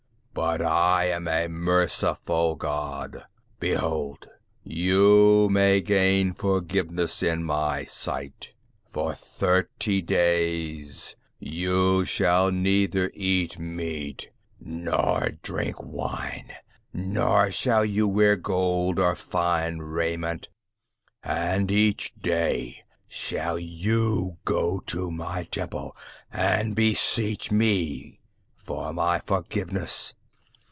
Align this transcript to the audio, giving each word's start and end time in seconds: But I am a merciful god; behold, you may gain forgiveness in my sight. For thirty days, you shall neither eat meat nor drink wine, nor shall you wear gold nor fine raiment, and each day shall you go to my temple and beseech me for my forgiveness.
But 0.33 0.61
I 0.61 1.05
am 1.09 1.27
a 1.27 1.49
merciful 1.49 2.55
god; 2.55 3.25
behold, 3.59 4.27
you 4.63 5.49
may 5.51 5.81
gain 5.81 6.31
forgiveness 6.31 7.21
in 7.21 7.43
my 7.43 7.83
sight. 7.83 8.53
For 8.85 9.13
thirty 9.13 10.01
days, 10.01 11.17
you 11.37 12.05
shall 12.05 12.49
neither 12.49 13.11
eat 13.13 13.59
meat 13.59 14.31
nor 14.59 15.31
drink 15.43 15.83
wine, 15.83 16.51
nor 16.93 17.51
shall 17.51 17.83
you 17.83 18.07
wear 18.07 18.37
gold 18.37 18.95
nor 18.95 19.15
fine 19.15 19.79
raiment, 19.79 20.49
and 21.21 21.69
each 21.69 22.15
day 22.15 22.83
shall 23.05 23.59
you 23.59 24.37
go 24.45 24.79
to 24.87 25.11
my 25.11 25.43
temple 25.43 25.95
and 26.31 26.73
beseech 26.73 27.51
me 27.51 28.21
for 28.55 28.93
my 28.93 29.19
forgiveness. 29.19 30.13